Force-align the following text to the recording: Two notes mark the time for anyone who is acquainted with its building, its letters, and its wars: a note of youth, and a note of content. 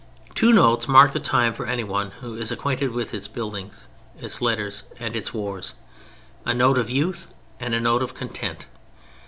Two 0.33 0.51
notes 0.51 0.87
mark 0.87 1.11
the 1.11 1.19
time 1.19 1.53
for 1.53 1.67
anyone 1.67 2.09
who 2.21 2.33
is 2.33 2.51
acquainted 2.51 2.89
with 2.89 3.13
its 3.13 3.27
building, 3.27 3.69
its 4.19 4.41
letters, 4.41 4.81
and 4.97 5.15
its 5.15 5.31
wars: 5.31 5.75
a 6.43 6.55
note 6.55 6.79
of 6.79 6.89
youth, 6.89 7.31
and 7.59 7.75
a 7.75 7.79
note 7.79 8.01
of 8.01 8.15
content. 8.15 8.65